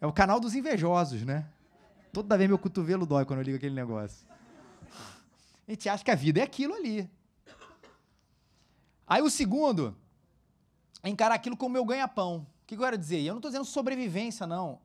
[0.00, 1.46] É o canal dos invejosos, né?
[2.10, 4.26] Toda vez meu cotovelo dói quando eu ligo aquele negócio.
[5.68, 7.06] A gente acha que a vida é aquilo ali.
[9.06, 9.94] Aí o segundo
[11.02, 12.46] é encarar aquilo como meu ganha-pão.
[12.62, 13.20] O que eu quero dizer?
[13.20, 14.80] Eu não estou dizendo sobrevivência, não.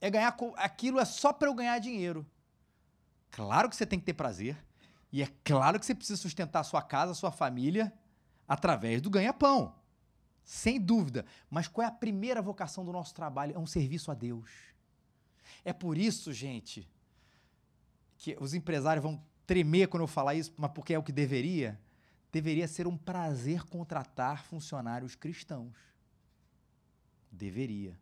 [0.00, 2.24] É ganhar aquilo é só para eu ganhar dinheiro.
[3.30, 4.56] Claro que você tem que ter prazer.
[5.12, 7.92] E é claro que você precisa sustentar a sua casa, a sua família,
[8.46, 9.74] através do ganha-pão.
[10.44, 11.24] Sem dúvida.
[11.48, 13.54] Mas qual é a primeira vocação do nosso trabalho?
[13.54, 14.50] É um serviço a Deus.
[15.64, 16.88] É por isso, gente,
[18.16, 21.80] que os empresários vão tremer quando eu falar isso, mas porque é o que deveria.
[22.30, 25.76] Deveria ser um prazer contratar funcionários cristãos.
[27.30, 27.98] Deveria.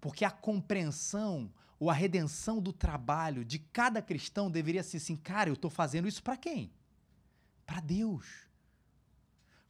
[0.00, 5.48] Porque a compreensão ou a redenção do trabalho de cada cristão deveria ser assim, cara,
[5.48, 6.70] eu estou fazendo isso para quem?
[7.64, 8.26] Para Deus.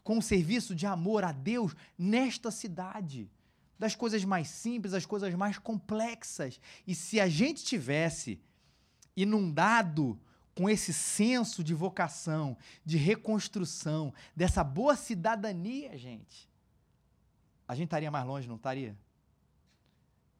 [0.03, 3.31] Com um serviço de amor a Deus nesta cidade.
[3.79, 6.61] Das coisas mais simples às coisas mais complexas.
[6.85, 8.43] E se a gente tivesse
[9.17, 10.21] inundado
[10.53, 16.51] com esse senso de vocação, de reconstrução, dessa boa cidadania, gente,
[17.69, 18.99] a gente estaria mais longe, não estaria?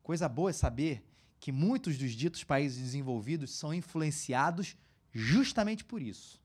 [0.03, 1.05] Coisa boa é saber
[1.41, 4.77] que muitos dos ditos países desenvolvidos são influenciados
[5.11, 6.39] justamente por isso.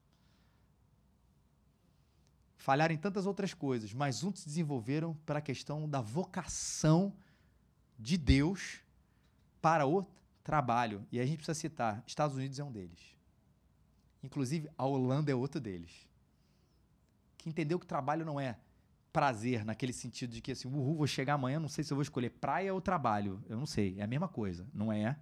[2.55, 7.13] Falharam em tantas outras coisas, mas uns se desenvolveram para a questão da vocação
[7.99, 8.79] de Deus
[9.61, 10.07] para o
[10.43, 11.05] trabalho.
[11.11, 13.15] E a gente precisa citar: Estados Unidos é um deles.
[14.23, 16.07] Inclusive, a Holanda é outro deles.
[17.37, 18.57] Que entendeu que trabalho não é
[19.15, 22.01] prazer, naquele sentido de que assim, uhul, vou chegar amanhã, não sei se eu vou
[22.01, 23.41] escolher praia ou trabalho.
[23.47, 24.67] Eu não sei, é a mesma coisa.
[24.73, 25.17] Não é.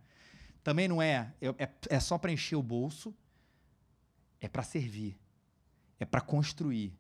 [0.64, 3.14] Também não é, é, é- só para encher o bolso,
[4.42, 5.16] é para servir,
[6.00, 6.98] é para construir.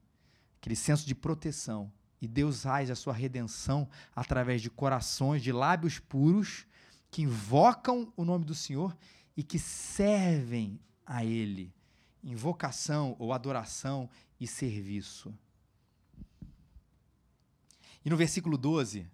[0.59, 1.91] Aquele senso de proteção.
[2.21, 6.67] E Deus age a sua redenção através de corações, de lábios puros,
[7.09, 8.95] que invocam o nome do Senhor
[9.35, 11.73] e que servem a Ele.
[12.23, 14.07] Invocação ou adoração
[14.39, 15.33] e serviço.
[18.05, 19.07] E no versículo 12,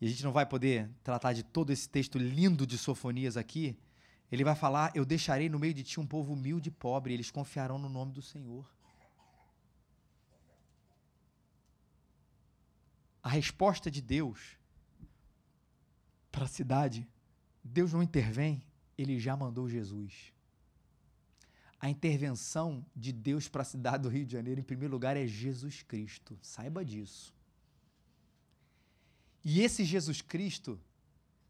[0.00, 3.78] e a gente não vai poder tratar de todo esse texto lindo de Sofonias aqui,
[4.30, 7.30] ele vai falar: Eu deixarei no meio de ti um povo humilde e pobre, eles
[7.30, 8.68] confiarão no nome do Senhor.
[13.22, 14.58] A resposta de Deus
[16.32, 17.08] para a cidade,
[17.62, 18.64] Deus não intervém,
[18.98, 20.32] ele já mandou Jesus.
[21.78, 25.26] A intervenção de Deus para a cidade do Rio de Janeiro, em primeiro lugar, é
[25.26, 26.38] Jesus Cristo.
[26.40, 27.32] Saiba disso.
[29.44, 30.80] E esse Jesus Cristo,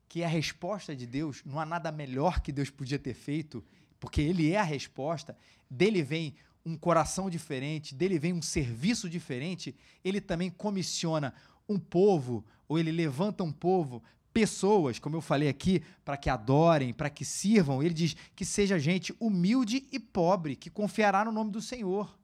[0.09, 3.64] que é a resposta de Deus, não há nada melhor que Deus podia ter feito,
[4.01, 5.36] porque Ele é a resposta,
[5.70, 6.34] dele vem
[6.64, 9.74] um coração diferente, dele vem um serviço diferente,
[10.05, 11.34] ele também comissiona
[11.68, 16.93] um povo, ou ele levanta um povo, pessoas, como eu falei aqui, para que adorem,
[16.93, 17.82] para que sirvam.
[17.82, 22.16] Ele diz que seja gente humilde e pobre, que confiará no nome do Senhor.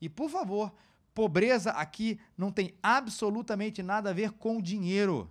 [0.00, 0.72] E por favor,
[1.14, 5.30] pobreza aqui não tem absolutamente nada a ver com dinheiro.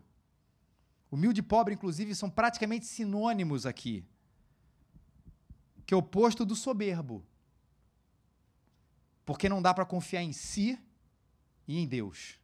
[1.12, 4.06] Humilde e pobre, inclusive, são praticamente sinônimos aqui.
[5.86, 7.24] Que é o oposto do soberbo.
[9.26, 10.80] Porque não dá para confiar em si
[11.68, 12.40] e em Deus.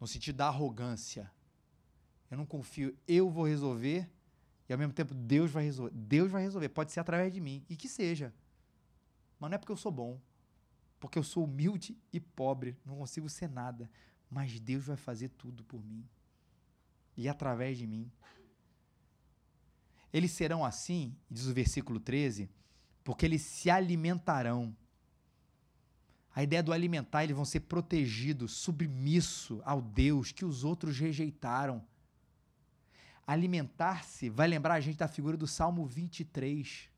[0.00, 1.30] No sentido da arrogância.
[2.30, 4.10] Eu não confio, eu vou resolver
[4.68, 5.92] e ao mesmo tempo Deus vai resolver.
[5.94, 8.34] Deus vai resolver, pode ser através de mim e que seja.
[9.38, 10.20] Mas não é porque eu sou bom,
[10.98, 13.90] porque eu sou humilde e pobre, não consigo ser nada,
[14.30, 16.06] mas Deus vai fazer tudo por mim
[17.16, 18.10] e através de mim.
[20.12, 22.48] Eles serão assim, diz o versículo 13,
[23.02, 24.76] porque eles se alimentarão.
[26.34, 31.84] A ideia do alimentar, eles vão ser protegidos, submisso ao Deus que os outros rejeitaram.
[33.26, 36.90] Alimentar-se vai lembrar a gente da figura do Salmo 23.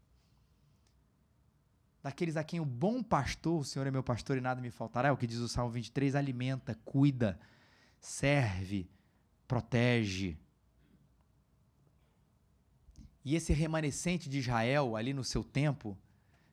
[2.03, 5.09] Daqueles a quem o bom pastor, o Senhor é meu pastor e nada me faltará,
[5.09, 7.39] é o que diz o Salmo 23, alimenta, cuida,
[8.01, 8.89] serve,
[9.49, 10.39] protege.
[13.25, 15.99] E esse remanescente de Israel ali no seu tempo,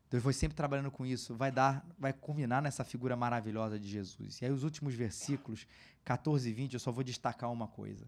[0.09, 4.41] Deus foi sempre trabalhando com isso, vai dar, vai culminar nessa figura maravilhosa de Jesus.
[4.41, 5.67] E aí os últimos versículos,
[6.03, 8.07] 14 e 20, eu só vou destacar uma coisa.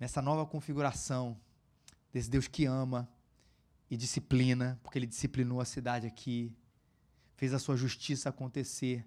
[0.00, 1.38] Nessa nova configuração
[2.12, 3.08] desse Deus que ama
[3.90, 6.54] e disciplina, porque ele disciplinou a cidade aqui,
[7.36, 9.06] fez a sua justiça acontecer.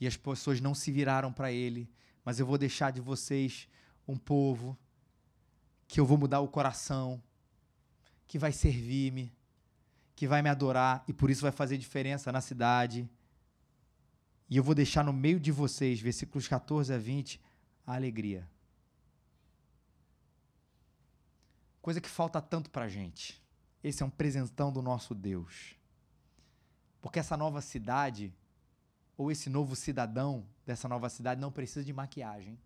[0.00, 1.88] E as pessoas não se viraram para ele,
[2.24, 3.68] mas eu vou deixar de vocês
[4.06, 4.76] um povo
[5.86, 7.22] que eu vou mudar o coração,
[8.26, 9.32] que vai servir-me,
[10.16, 13.08] que vai me adorar e por isso vai fazer diferença na cidade.
[14.48, 17.40] E eu vou deixar no meio de vocês, versículos 14 a 20,
[17.86, 18.48] a alegria.
[21.80, 23.41] Coisa que falta tanto pra gente.
[23.82, 25.76] Esse é um presentão do nosso Deus.
[27.00, 28.32] Porque essa nova cidade,
[29.16, 32.58] ou esse novo cidadão dessa nova cidade, não precisa de maquiagem.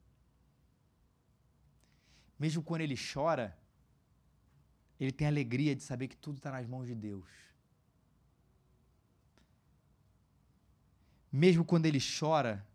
[2.39, 3.57] Mesmo quando ele chora,
[5.01, 7.27] ele tem alegria de saber que tudo está nas mãos de Deus.
[11.33, 12.67] Mesmo quando ele chora,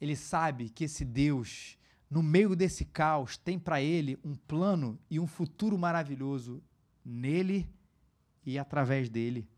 [0.00, 1.78] ele sabe que esse Deus,
[2.10, 6.62] no meio desse caos, tem para ele um plano e um futuro maravilhoso
[7.06, 7.68] nele
[8.44, 9.48] e através dele.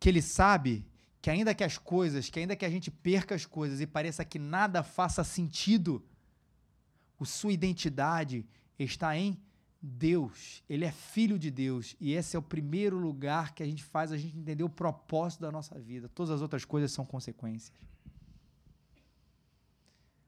[0.00, 0.84] Que ele sabe
[1.22, 4.24] que ainda que as coisas, que ainda que a gente perca as coisas e pareça
[4.24, 6.04] que nada faça sentido,
[7.18, 8.46] a sua identidade
[8.78, 9.40] está em
[9.80, 10.62] Deus.
[10.68, 14.12] Ele é filho de Deus e esse é o primeiro lugar que a gente faz
[14.12, 16.08] a gente entender o propósito da nossa vida.
[16.08, 17.72] Todas as outras coisas são consequências.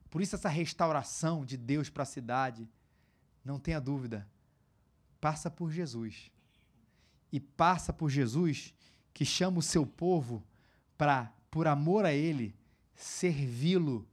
[0.08, 2.66] Por isso essa restauração de Deus para a cidade,
[3.44, 4.26] não tenha dúvida,
[5.26, 6.30] passa por Jesus.
[7.32, 8.72] E passa por Jesus
[9.12, 10.40] que chama o seu povo
[10.96, 12.54] para, por amor a Ele,
[12.94, 14.08] servi-lo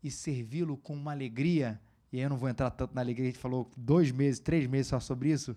[0.00, 1.82] e servi-lo com uma alegria.
[2.12, 4.68] E aí eu não vou entrar tanto na alegria, a gente falou dois meses, três
[4.68, 5.56] meses só sobre isso,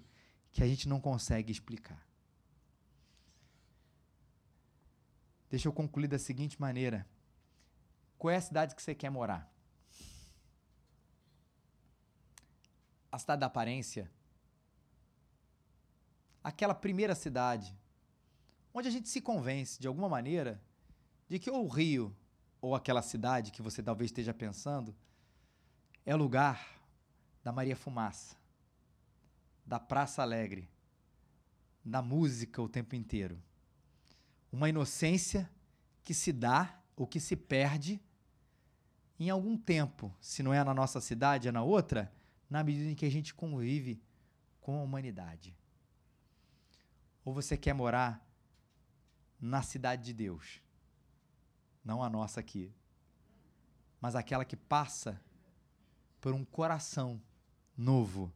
[0.52, 2.04] que a gente não consegue explicar.
[5.48, 7.08] Deixa eu concluir da seguinte maneira:
[8.18, 9.48] qual é a cidade que você quer morar?
[13.12, 14.17] A cidade da aparência?
[16.48, 17.78] Aquela primeira cidade,
[18.74, 20.64] onde a gente se convence, de alguma maneira,
[21.28, 22.16] de que ou o Rio,
[22.62, 24.96] ou aquela cidade que você talvez esteja pensando,
[26.06, 26.66] é lugar
[27.44, 28.38] da Maria Fumaça,
[29.66, 30.70] da Praça Alegre,
[31.84, 33.44] da música o tempo inteiro.
[34.50, 35.50] Uma inocência
[36.02, 38.00] que se dá ou que se perde
[39.20, 42.10] em algum tempo, se não é na nossa cidade, é na outra,
[42.50, 44.02] na medida em que a gente convive
[44.62, 45.54] com a humanidade.
[47.28, 48.26] Ou você quer morar
[49.38, 50.62] na cidade de Deus?
[51.84, 52.74] Não a nossa aqui,
[54.00, 55.22] mas aquela que passa
[56.22, 57.22] por um coração
[57.76, 58.32] novo,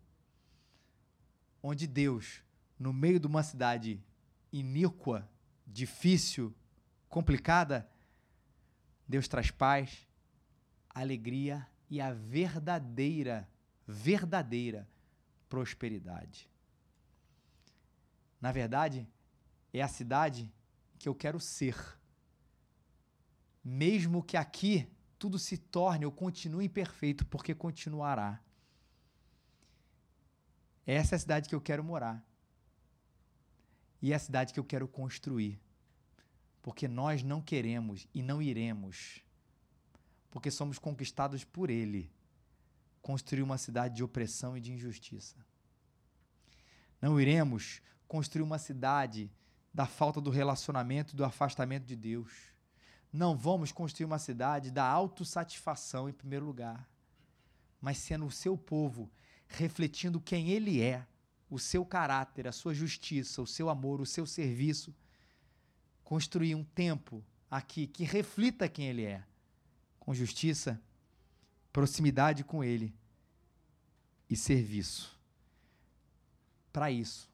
[1.64, 2.44] onde Deus,
[2.78, 4.04] no meio de uma cidade
[4.52, 5.26] iníqua,
[5.66, 6.54] difícil,
[7.08, 7.90] complicada,
[9.08, 10.06] Deus traz paz,
[10.90, 13.50] alegria e a verdadeira,
[13.88, 14.86] verdadeira
[15.48, 16.51] prosperidade.
[18.42, 19.08] Na verdade,
[19.72, 20.52] é a cidade
[20.98, 21.78] que eu quero ser.
[23.64, 28.42] Mesmo que aqui tudo se torne ou continue imperfeito, porque continuará.
[30.86, 32.26] Essa é a cidade que eu quero morar.
[34.02, 35.62] E é a cidade que eu quero construir.
[36.64, 39.24] Porque nós não queremos e não iremos,
[40.30, 42.12] porque somos conquistados por Ele,
[43.02, 45.38] construir uma cidade de opressão e de injustiça.
[47.02, 47.82] Não iremos
[48.12, 49.32] construir uma cidade
[49.74, 52.30] da falta do relacionamento e do afastamento de Deus.
[53.10, 56.92] Não vamos construir uma cidade da autossatisfação em primeiro lugar,
[57.80, 59.10] mas sendo o seu povo,
[59.48, 61.08] refletindo quem ele é,
[61.50, 64.94] o seu caráter, a sua justiça, o seu amor, o seu serviço.
[66.04, 69.24] Construir um tempo aqui que reflita quem ele é,
[70.02, 70.82] com justiça,
[71.72, 72.94] proximidade com ele
[74.30, 75.18] e serviço.
[76.74, 77.31] Para isso,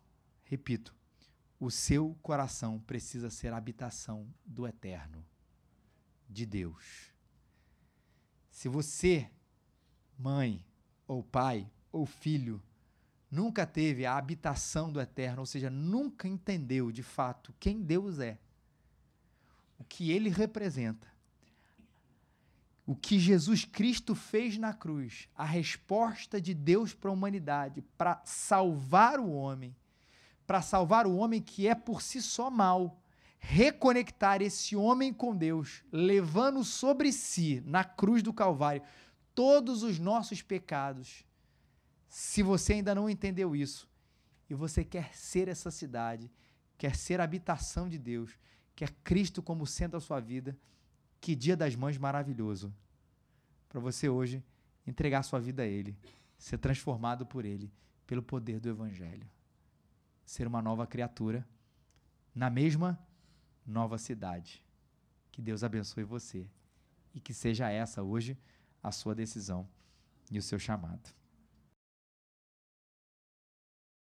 [0.48, 0.96] repito,
[1.60, 5.26] o seu coração precisa ser a habitação do eterno,
[6.30, 7.12] de Deus.
[8.50, 9.30] Se você,
[10.18, 10.66] mãe,
[11.08, 12.62] ou pai, ou filho,
[13.30, 18.40] nunca teve a habitação do eterno, ou seja, nunca entendeu de fato quem Deus é,
[19.78, 21.08] o que ele representa,
[22.86, 28.22] o que Jesus Cristo fez na cruz, a resposta de Deus para a humanidade, para
[28.24, 29.76] salvar o homem,
[30.48, 32.98] para salvar o homem que é por si só mal,
[33.38, 38.82] reconectar esse homem com Deus, levando sobre si, na cruz do Calvário,
[39.36, 41.26] todos os nossos pecados.
[42.08, 43.90] Se você ainda não entendeu isso
[44.50, 46.32] e você quer ser essa cidade,
[46.78, 48.32] quer ser a habitação de Deus,
[48.74, 50.58] quer Cristo como centro da sua vida,
[51.20, 52.74] que dia das mães maravilhoso
[53.68, 54.42] para você hoje
[54.86, 55.98] entregar sua vida a Ele,
[56.38, 57.70] ser transformado por Ele,
[58.06, 59.28] pelo poder do Evangelho.
[60.28, 61.48] Ser uma nova criatura
[62.36, 63.00] na mesma
[63.66, 64.64] nova cidade.
[65.32, 66.46] Que Deus abençoe você
[67.16, 68.38] e que seja essa hoje
[68.84, 69.68] a sua decisão
[70.30, 71.17] e o seu chamado.